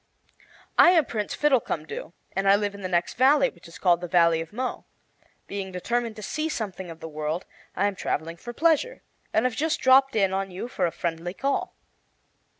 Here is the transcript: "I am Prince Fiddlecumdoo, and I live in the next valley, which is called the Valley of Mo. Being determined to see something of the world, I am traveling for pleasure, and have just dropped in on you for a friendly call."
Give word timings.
"I 0.79 0.89
am 0.97 1.05
Prince 1.05 1.35
Fiddlecumdoo, 1.35 2.13
and 2.31 2.49
I 2.49 2.55
live 2.55 2.73
in 2.73 2.81
the 2.81 2.87
next 2.87 3.13
valley, 3.17 3.51
which 3.51 3.67
is 3.67 3.77
called 3.77 4.01
the 4.01 4.07
Valley 4.07 4.41
of 4.41 4.51
Mo. 4.51 4.85
Being 5.45 5.71
determined 5.71 6.15
to 6.15 6.23
see 6.23 6.49
something 6.49 6.89
of 6.89 7.01
the 7.01 7.07
world, 7.07 7.45
I 7.75 7.85
am 7.85 7.93
traveling 7.93 8.37
for 8.37 8.51
pleasure, 8.51 9.03
and 9.31 9.45
have 9.45 9.55
just 9.55 9.79
dropped 9.79 10.15
in 10.15 10.33
on 10.33 10.49
you 10.49 10.67
for 10.67 10.87
a 10.87 10.91
friendly 10.91 11.35
call." 11.35 11.75